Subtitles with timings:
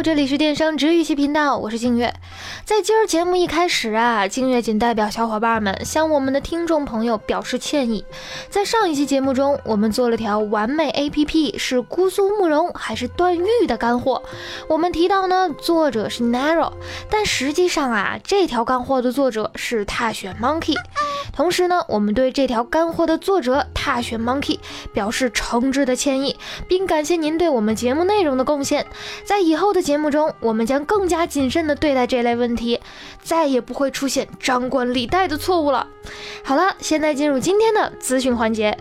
[0.00, 2.14] 这里是电商治愈系频道，我是静月。
[2.64, 8.04] 在今儿节目一开始啊，静月仅代表小伙伴们向我们的听众朋友表示歉意。
[8.48, 14.22] 在上一期节目中，我们做了条完美 APP 是姑苏慕容还是段誉的干货。
[14.68, 16.72] 我们提到呢，作者是 Narrow，
[17.10, 20.76] 但实际上啊，这条干货的作者是踏雪 Monkey。
[21.32, 24.58] 同时呢，我们对这条干货的作者踏雪 Monkey
[24.92, 26.36] 表示诚挚的歉意，
[26.68, 28.86] 并感谢您对我们节目内容的贡献。
[29.24, 32.80] 在以后的节目中，我们将更加谨慎地对待这类问题，
[33.22, 35.86] 再也不会出现张冠李戴的错误了。
[36.44, 38.76] 好了，现在进入今天的资讯环节。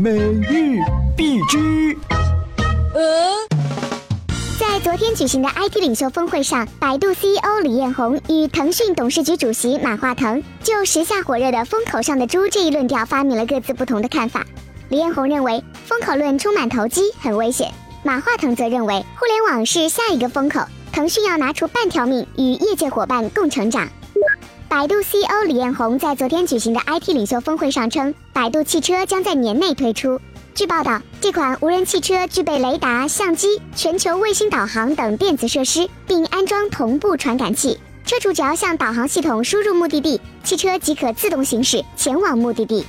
[0.00, 0.78] 每日
[5.14, 14.44] 举行的 IT 领袖峰会上，百度 CEO 李彦宏与腾讯董事局主席马化腾就时下火热的“风口上的猪”这一论调发明了各自不同的看法。
[14.88, 17.68] 李彦宏认为风口论充满投机，很危险；
[18.02, 20.60] 马化腾则认为互联网是下一个风口，
[20.92, 23.88] 腾讯要拿出半条命与业界伙伴共成长。
[24.68, 30.20] 百度 CEO 李彦宏在昨天举行的 IT 领袖峰会上称，百度汽车将在年内推出。
[30.54, 37.76] 据报道，这款无人汽车具备雷达、相机、全球卫星导航等电子设施，并安装同步传感器。
[38.06, 42.86] 车主只要向导航系统输入目的地，汽车即可自动行驶前往目的地。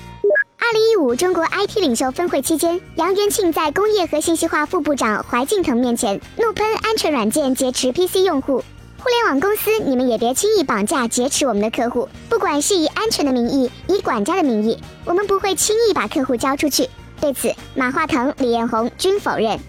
[0.60, 8.64] 二零一五中国 IT 领袖峰会期间，杨元庆在工业和信息化副部长怀敬腾面前怒喷安全软件劫持 PC 用户。
[9.00, 16.88] 互联网公司，你们也别轻易绑架劫持我们的客户，不管是以安全的名义，以管家的名义，我们不会轻易把客户交出去。
[17.22, 19.60] 对此，马化腾、李彦宏均否认。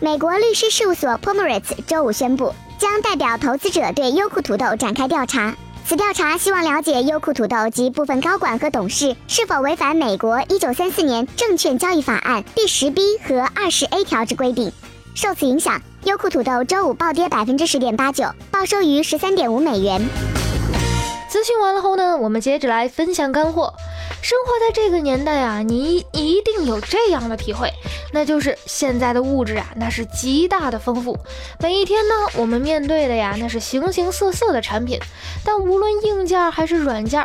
[0.00, 5.54] 美国律师事务所 Pomeritz 周五宣布，将代表投资者对优酷土豆展开调查。
[5.86, 14.72] 此调查希望了解优酷土豆及部分高管和董事是否违反美国1934年证券交易法案第十 B 和二十 A 条之规定。
[15.14, 20.00] 受此影响，优酷土豆周五暴跌百分之十点八九，报收于十三点五美元。
[21.34, 23.74] 资讯完了后呢，我们接着来分享干货。
[24.22, 27.68] 生活在这个年代啊，你一定有这样的体会，
[28.12, 31.18] 那就是现在的物质啊，那是极大的丰富。
[31.58, 34.96] 每一天呢，我们面对的呀，那是形形色色的产品。
[35.44, 37.20] 但无论硬件还是软件，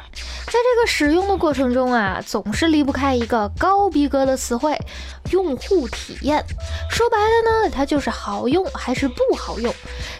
[0.48, 4.76] 在这个使用的过程中啊，总是离不开一个高逼格的词汇——
[5.32, 6.44] 用户体验。
[6.90, 9.72] 说白了呢，它就是好用还是不好用。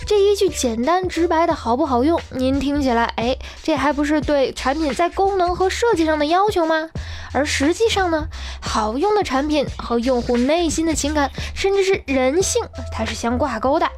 [0.06, 6.66] 这一句简单直白的好不好用，您听起来，哎，这还不是对产品在功能和设计上的要求？
[6.66, 6.90] 吗？
[7.32, 8.28] 而实际上呢，
[8.62, 13.90] 好用的产品和用户内心的情感，甚至是人性，它是相挂钩的。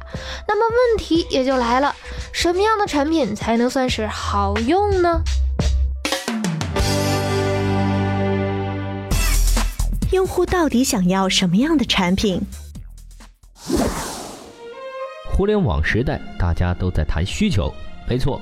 [0.46, 1.94] 那么问题也就来了，
[2.32, 5.22] 什么样的产品才能算是好用呢？
[10.12, 12.40] 用户到底想要什么样的产品？
[15.34, 17.74] 互联网时代，大家都在谈需求，
[18.06, 18.40] 没错。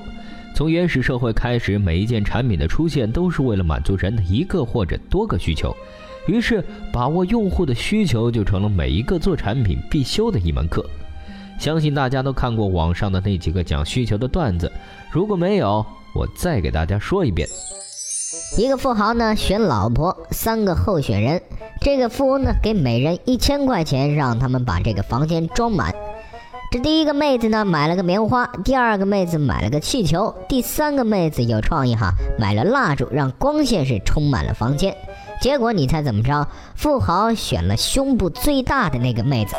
[0.60, 5.74] 从原始社会开始，每一件产品的出现都是为了满足人的一个或者多个需求，
[6.26, 6.62] 于是
[6.92, 10.84] 把握用户的需求就成了每一个做产品必修的一门课。
[11.58, 14.70] 相信大家都看过网上的那几个讲需求的段子，
[15.10, 15.82] 如果没有，
[16.14, 17.48] 我再给大家说一遍。
[18.58, 21.40] 一个富豪呢选老婆，三个候选人，
[21.80, 25.94] 这个富翁呢给每人一千块钱，让他们把这个房间装满。
[26.70, 34.96] 这第一个妹子呢买了个棉花，第二个妹子买了个气球，第三个妹子有创意哈，买了蜡烛，让光线是充满了房间。
[35.40, 36.46] 结果你猜怎么着？
[36.76, 39.56] 富豪选了胸部最大的那个妹子。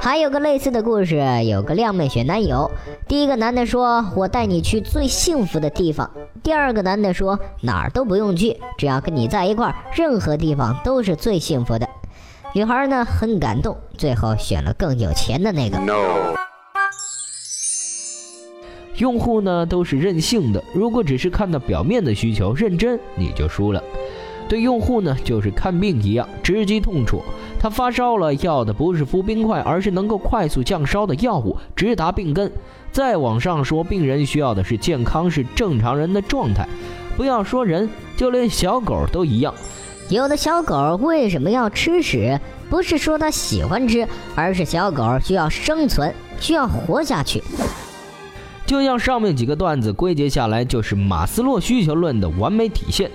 [0.00, 2.68] 还有个类似的故事，有个靓妹选男友，
[3.06, 6.10] 第一个男的说：“我带你去最幸福的地方。”
[6.42, 11.88] 第二个男的说：“哪儿都不用去，只要跟你在一块儿，任何地方都是最幸福的。”
[12.56, 15.76] 女孩呢很感动，最后选了更有钱的那个。
[18.98, 23.82] 用户呢都是任性的，如果只是看到表面的需求，认真你就输了。
[24.48, 27.20] 对用户呢就是看病一样，直击痛处。
[27.58, 32.52] 他发烧了，要的不是敷冰块，而是能够快速降烧的药物，直达病根。
[32.92, 36.68] 再往上说，病人需要的是健康，是正常人的状态。
[37.16, 39.52] 不要说人，就连小狗都一样。
[40.10, 42.38] 有的小狗为什么要吃屎？
[42.68, 47.42] 不是说它喜欢吃，而是小狗需要生存，需要活下去。
[48.66, 53.10] 就像上面几个段子归结下来，就是马斯洛需求论的完美体现。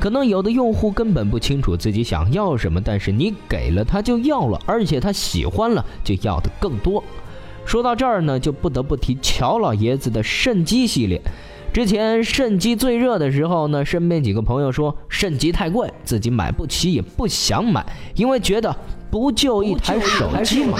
[0.00, 7.04] 可能有的用户根本不清楚自己想要什么，但是你给了他就要了，而且他喜欢了就要的更多。
[7.66, 11.20] 说到这儿呢，就不得不提乔老爷子的肾机系列。
[11.74, 17.84] 之前肾机最热的时候呢，身边几个朋友说肾机太贵，自己买不起也不想买，
[18.14, 18.72] 因为觉得
[19.10, 20.78] 不就一台手机嘛，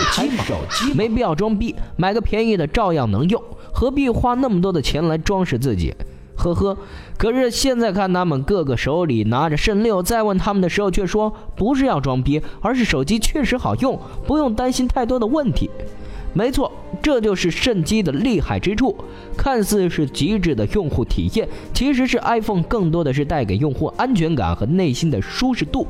[0.95, 3.43] 没必要装逼，买个便宜的照样能用，
[3.73, 5.93] 何必花那么多的钱来装饰自己？
[6.37, 6.79] 呵呵。
[7.19, 13.99] 可是现在看他们个个手里拿着肾六，再问他们的时候却说不是要装逼，而是手机确实好用，
[14.29, 15.69] 不用担心太多的问题。
[16.33, 16.71] 没错，
[17.05, 18.97] 这就是肾机的厉害之处。
[19.37, 25.87] 看似是极致的用户体验，其实是 iPhone 更多的是带给用户安全感和内心的舒适度。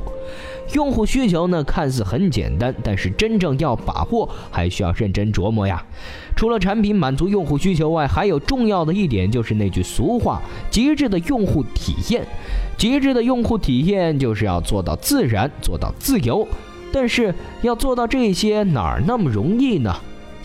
[0.73, 5.81] 用户需求呢，看似很简单，但是真正要把握，还需要认真琢磨呀。
[6.35, 12.27] 除了产品满足用户需求外，还有重要的一点就是那句俗话：极致的用户体验。
[12.77, 16.45] 极致的用户体验就是要做到自然，做到自由。
[16.91, 19.95] 但是要做到这些，哪儿那么容易呢？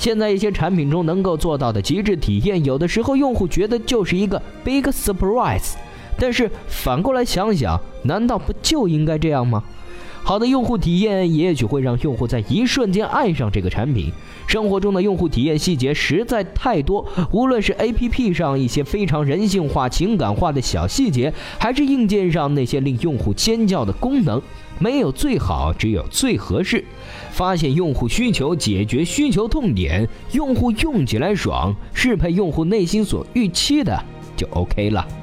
[0.01, 5.75] 现在一些产品中能够做到的极致体验，有的时候用户觉得就是一个 big surprise。
[6.19, 9.63] 但是反过来想想，难道不就应该这样吗？
[10.23, 14.13] 好的用户体验也许会让用户在一瞬间爱上这个产品。
[14.47, 24.41] 生活中的用户体验细节实在太多，无论是 APP 上一些非常人性化、情感化的小细节，还是硬件上那些令用户尖叫的功能。
[24.79, 26.85] 没有最好，只有最合适。
[27.31, 34.03] 发现用户需求，解决需求痛点，用户用起来爽，适配用户内心所预期的，
[34.37, 35.20] 就 OK 了。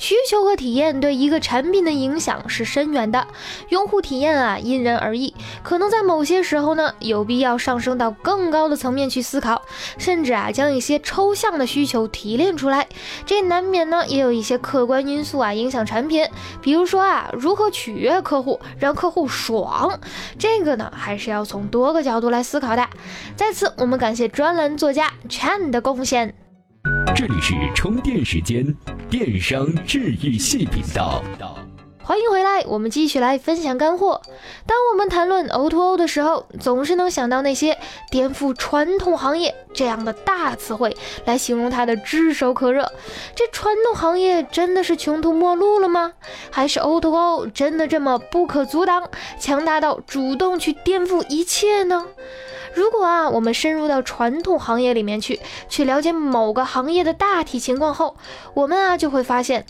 [0.00, 3.26] 需求和体验对一个产品的影响是深远的，
[3.68, 9.60] 用户体验啊因人而异，可能在某些时候呢有必要上升到更高的层面去思考，
[9.98, 12.88] 甚至啊将一些抽象的需求提炼出来，
[13.26, 16.26] 这难免呢也有一些客观因素啊影响产品，
[16.62, 20.00] 比如说啊如何取悦客户，让客户爽，
[20.38, 22.88] 这个呢还是要从多个角度来思考的。
[23.36, 26.34] 在此，我们感谢专栏作家 Chan 的贡献。
[27.20, 28.74] 这里是充电时间，
[29.10, 31.22] 电商治愈系频道。
[32.02, 34.22] 欢迎回来，我们继续来分享干货。
[34.64, 37.76] 当我们谈论 O2O 的时候，总是能想到那些
[38.10, 40.96] 颠覆传统行业这样的大词汇
[41.26, 42.90] 来形容它的炙手可热。
[43.34, 46.14] 这传统行业真的是穷途末路了吗？
[46.50, 52.06] 还是 O2O 真的这么不可阻挡，强大到主动去颠覆一切呢？
[52.74, 58.16] 如果啊，我们深入到传统行业里面去，去了解某个行业的大体情况后，
[58.54, 59.64] 我们啊就会发现，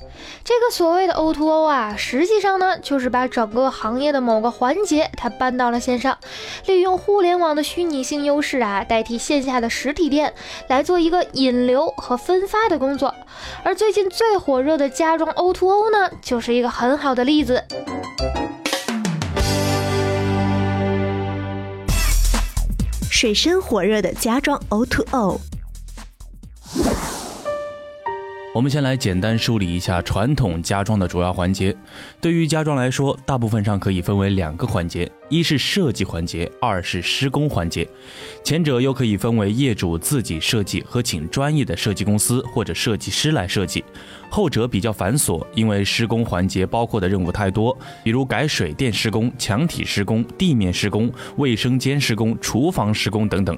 [0.44, 6.18] 这个所谓的 O2O 啊，实际上呢，就是把整个行业的某个环节它搬到了线上，
[6.66, 10.34] 利用互联网的虚拟性优势啊，代替线下的实体店
[10.68, 13.14] 来做一个引流和分发的工作。
[13.64, 17.64] 而最近最火热的家装 O2O 呢，就是一个很好的例子。
[23.20, 25.38] 水深火热的家装 O2O。
[28.52, 31.74] 我们先来简单梳理一下传统家装的主要环节。
[32.20, 37.88] 对于家装来说，大部分上可以分为两个环节：一是设计环节，二是施工环节。
[38.42, 43.84] 前者又可以分为业主自己设计和请专业的设计公司或者设计师来设计。
[44.28, 53.56] 后者比较繁琐，因为施工环节包括的任务太多，比如改水电施工、墙体施工、地面施工、卫生间施工、厨房施工等等。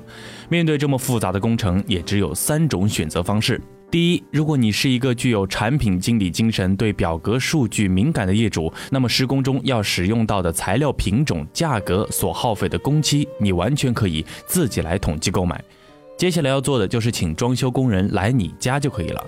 [0.51, 3.59] 面对这么复杂的工程，也只有三种选择方式。
[3.93, 15.63] 第一，如果你是一个具有产品经理精神、对表格数据敏感的业主，那么施工中要使用到的材料品种、价格、所耗费的工期，你完全可以自己来统计购买。
[16.17, 19.27] 接下来要做的就是请装修工人来你家就可以了。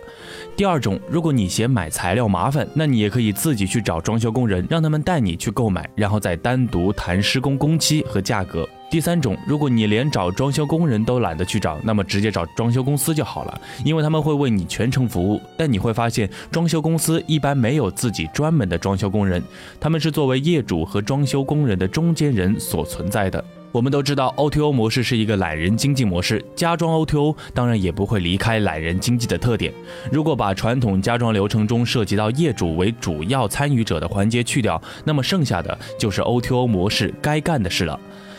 [0.56, 8.68] 第二种，如果你嫌买材料麻烦，那你也可以自己去找装修工人，让他们带你去购买，然后再单独谈施工工期和价格。
[8.88, 15.40] 第三种，如果你连找装修工人都懒得去找，那么直接找装修公司就好了，因为他们会为你全程服务。
[15.56, 19.42] 但你会发现，装修公司一般没有自己专门的装修工人，
[19.80, 23.44] 他们是作为业主和装修工人的中间人所存在的。
[23.74, 29.74] 我们都知道，O2O 模式是一个懒人经济模式，家装 O2O 当然也不会离开懒人经济的特点。
[30.12, 37.98] 如果把传统家装流程中涉及到业主为主要参与者的环节去掉，那么剩下的就是 O2O 模式该干的事了。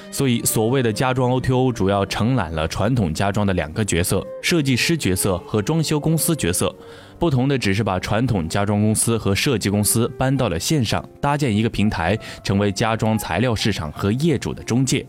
[0.10, 6.74] 所以，所谓的家装 O2O 主要承揽了传统家装的两个角色：设计师角色和装修公司角色。
[7.20, 15.06] 不同的只是把传统家装公司和设计公司搬到了线上，搭建一个平台，成为家装材料市场和业主的中介。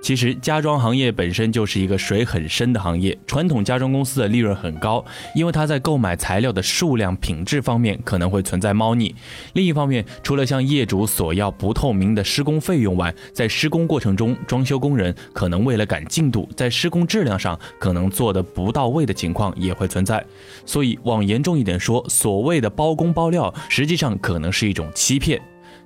[0.00, 3.18] 其实，家装行业本身就是一个水很深的行业。
[3.26, 9.14] 传统家装公司的利润很高，因为它在购买材料的数量、品质方面可能会存在猫腻。
[9.52, 20.24] 另一方面，除了向业主索要不透明的施工费用外，在施工过程中，装修工人可能为了赶进度，在施工质量上可能做得不到位的情况也会存在。
[20.64, 25.38] 所以，往严重一点说，所谓的包工包料，实际上可能是一种欺骗。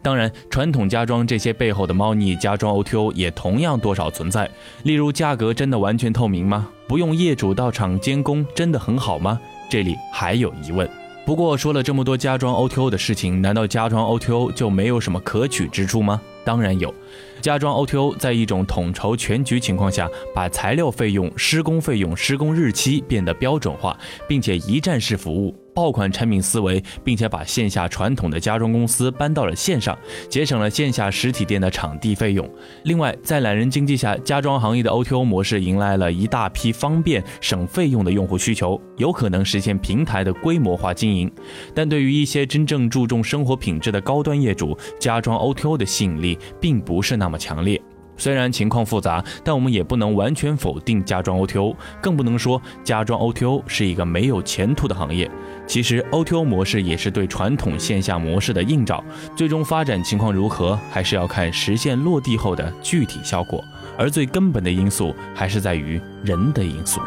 [0.02, 4.50] 当然，传统家装这些背后的猫腻，家装 OTO 也同样多少存在。
[4.82, 6.68] 例如，价格真的完全透明吗？
[6.88, 9.40] 不用业主到场监工，真的很好吗？
[9.70, 10.88] 这里还有疑问。
[11.24, 16.20] 不过，说了这么多家装 OTO 的事情，难道家装 OTO 就没有什么可取之处吗？
[16.44, 16.92] 当然有。
[17.40, 25.54] 家装 OTO 在一种统筹全局情况下，把材料费用、施工费用、施工日期变得标准化，并且一站式服务。
[25.74, 32.48] 爆款产品思维，并且把线下传统的家装公司搬到了线上，节省了线下实体店的场地费用。
[32.84, 41.32] 另外，在懒人经济下，家装行业的 OTO 模式迎来了一大批方便省费用的用户需求，有可能实现平台的规模化经营。
[41.74, 47.80] 但对于一些真正注重生活品质的高端业主，家装 OTO 的吸引力并不是那么强烈。
[48.18, 55.28] 虽然情况复杂，但我们也不能完全否定家装 OTO，更不能说家装 OTO 是一个没有前途的行业。
[55.66, 59.02] 其实 OTO 模式也是对传统线下模式的映照，
[59.34, 63.64] 最终发展情况如何，还是要看实现落地后的具体效果。
[63.98, 67.00] 而最根本的因素还是在于人的因素。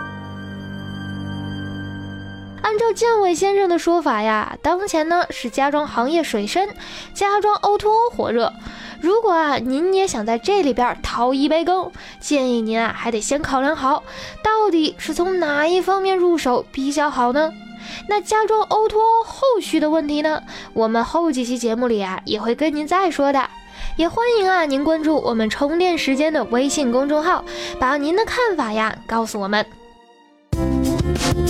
[2.75, 6.75] 按照建伟先生的说法呀，当前呢是家装行业水深，
[7.13, 8.51] 家装 OTO 火热。
[8.99, 11.89] 如果啊您也想在这里边掏一杯羹，
[12.19, 14.03] 建议您啊还得先考量好，
[14.43, 17.53] 到底是从哪一方面入手比较好呢？
[18.09, 20.43] 那家装 O2O 后续的问题呢？
[20.73, 23.49] 我们后几期节目里啊也会跟您再说的。
[23.95, 27.45] 也欢迎啊您关注我们充电时间的微信公众号，
[27.79, 29.65] 把您的看法呀告诉我们。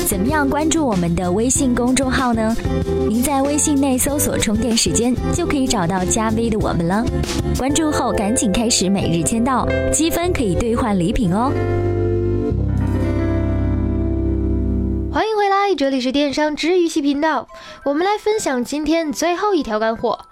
[0.08, 2.56] 怎么样关注我们的微信公众号呢？
[3.08, 7.04] 您在微信内搜索“充电时间”就可以找到加 V 的我们了。
[7.58, 11.52] 关注后赶紧开始每日签到，积分可以兑换礼品哦。
[15.12, 17.48] 欢迎回来，这里是电商知鱼系频道，
[17.86, 20.26] 我们来分享今天最后一条干货。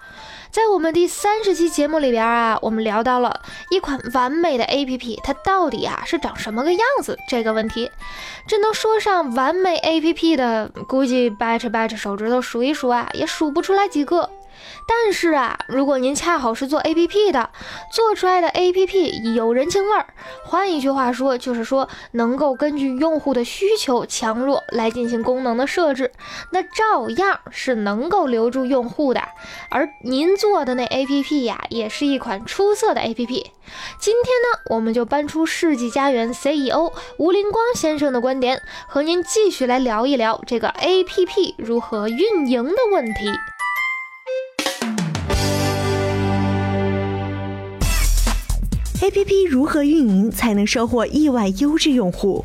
[0.54, 7.90] 在我们第三十期节目里边啊，我们聊到了一款完美的 APP，它到底啊是长什么个样子这个问题。
[8.46, 14.30] 这能说上完美 APP 的，估计掰扯掰扯手指头数一数啊，也数不出来几个。
[14.86, 17.50] 但是啊，如果您恰好是做 APP 的，
[17.92, 20.06] 做出来的 APP 有人情味儿，
[20.44, 26.12] 换一句话说，就是说能够根据用户的需求强弱来进行功能的设置，
[26.50, 29.22] 那照样是能够留住用户的。
[29.70, 33.46] 而您做的那 APP 呀，也是一款出色的 APP。
[33.98, 43.30] 今天呢，我们就搬出世纪佳缘 CEO 吴林光先生的观点，和您继续来聊一聊这个 APP 如何运营的问题。
[49.04, 52.42] APP 如何运营才能收获意外优质用户？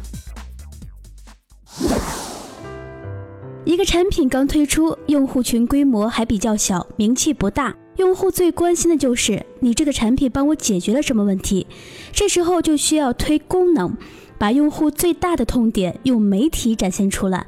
[3.64, 11.66] 一个产品刚推出，用户群规模还比较小，名气不大，用户最关心的就是你这个产品帮我解决了什么问题。
[12.12, 13.96] 这时候就需要推功能，
[14.38, 17.48] 把用户最大的痛点用媒体展现出来。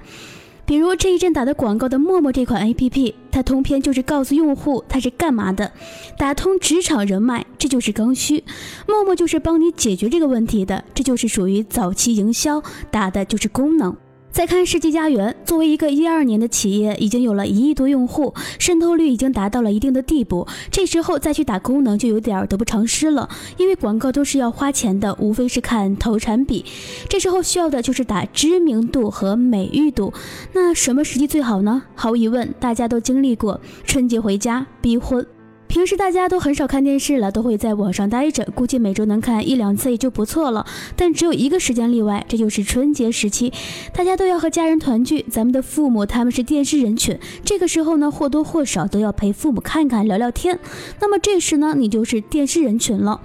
[0.71, 5.69] 比如这一阵打的广告的陌陌这款 APP，它通篇就是告诉用户它是干嘛的，
[6.17, 8.41] 打通职场人脉，这就是刚需。
[8.87, 13.93] 陌陌就是帮你解决这个问题的，这就是属于早期营销，打的就是功能。
[14.31, 20.47] 再看世纪佳缘，作为一个一二年的企业，已经有了一亿多用户，渗透率已经达到了一定的地步。
[20.71, 26.63] 这时候再去打功能，就有点得不偿失了，因为广告都是要花钱的，无非是看投产比。
[27.09, 30.13] 这时候需要的就是打知名度和美誉度。
[30.53, 31.83] 那什么时机最好呢？
[31.93, 35.27] 毫无疑问，大家都经历过春节回家逼婚。
[35.71, 40.65] 平时大家都很少看电视了，都会在网上待着，估计每周能看一两次也就不错了。
[40.97, 43.53] 但只有一个时间例外，这就是春节时期，
[43.93, 45.25] 大家都要和家人团聚。
[45.29, 50.59] 咱们的父母他们是电视人群，这个时候呢或多或少都要陪父母看看聊聊天。
[50.99, 53.21] 那么这时呢，你就是电视人群了。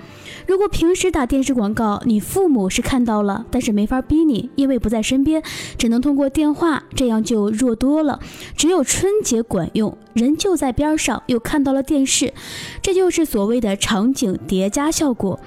[0.46, 5.42] 如果平时打电视广告，你父母是看到了，但是没法逼你，因为不在身边，
[5.76, 8.20] 只能通过电话，这样就弱多了。
[8.56, 12.32] 只有春节管用，人就在边上，又看到了电视，
[12.80, 15.38] 这就是所谓的场景叠加效果。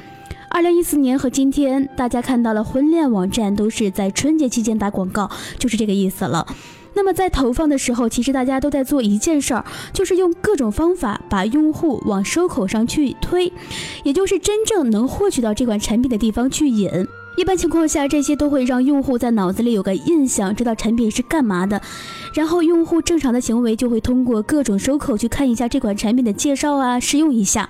[0.51, 6.45] 二零一四年和今天，大家看到了婚恋网站都是在春节期间打广告，就是这个意思了。
[6.93, 13.51] 那么在投放的时候，其实大家都在做一件事儿，就是用各种方法把用户往收口上去推，
[14.03, 17.07] 也就是真正能获取到这款产品的地方去引。
[17.39, 21.81] 一般情况下，这些都会让用户在脑子里有个印象，知道产品是干嘛的。
[22.34, 27.69] 然后用户正常的行为就会通过各种收口去看一下这款产品的介绍啊，试用一下。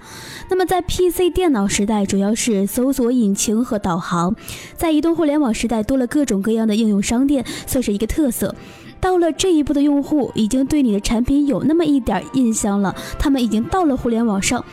[0.49, 4.33] 那么在 PC 电脑时代，主要是搜索引擎和导航；
[4.75, 8.55] 在移动互联网时代，多了各种各样的应用商店，算是一个特色。
[8.99, 14.65] 到了这一步的用户，已经对你的产品有那么一点印象了，他们已经到了互联网上。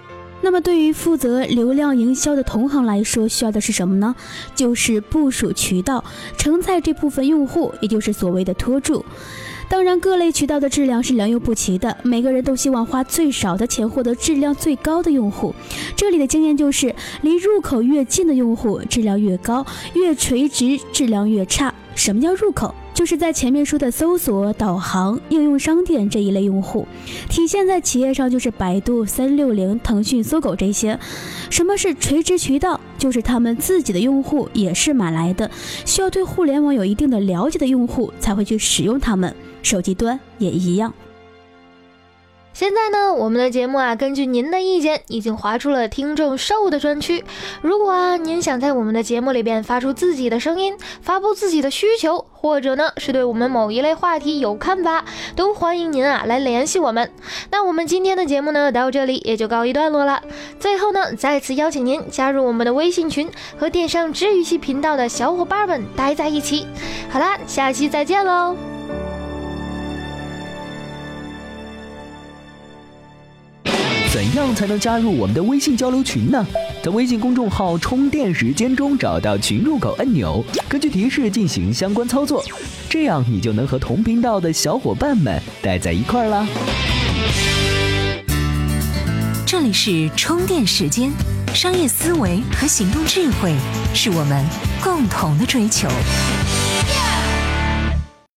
[0.43, 4.14] 那么对于负责流量营销的同行来说，需要的是什么呢？
[4.55, 6.05] 就是部署渠道，
[6.37, 9.05] 承载这部分用户，也就是所谓的托住。
[9.69, 15.52] 当然，各类渠道的质量是良莠不齐的，每个人都希望花最少的钱获得质量最高的用户。
[15.97, 21.75] 这里的经验就是，离入口越近的用户质量越高，越垂直质量越差。
[21.97, 22.73] 什么叫入口？
[22.97, 26.88] 就是在前面说的搜索、导航、应用商店这一类用户，
[27.29, 30.99] 体现在企业上就是百度、三六零、腾讯、搜狗这些。
[31.50, 32.81] 什么是垂直渠道？
[32.97, 35.50] 就是他们自己的用户也是买来的，
[35.85, 39.37] 需要对互联网有一定的了解的用户才会去使用他们。
[39.62, 40.95] 手机端也一样。
[42.56, 47.22] 现在呢，我们的节目啊，根据您的意见，已经划出了听众售的专区。
[47.60, 55.04] 如果啊，您想在我们的节目里边发出自己的声音，发布自己的需求，或者呢，是对我们某一类话题有看法，
[55.36, 57.12] 都欢迎您啊来联系我们。
[57.50, 60.22] 那我们今天的节目呢，到这里也就告一段落了。
[60.58, 66.66] 最后呢，再次邀请您加入我们的微信群，和电商治愈系频道的小伙伴们待在一起。
[67.10, 68.56] 好啦，下期再见喽。
[74.16, 76.46] 怎样才能加入我们的微信交流群呢？
[76.82, 82.42] 在微信公众号“充电时间”中找到群入口按钮，根据提示进行相关操作，
[82.88, 86.49] 这样你就能和同频道的小伙伴们待在一块儿啦。
[89.44, 91.12] 这里是充电时间，
[91.54, 93.54] 商业思维和行动智慧
[93.92, 94.42] 是我们
[94.82, 95.87] 共同的追求。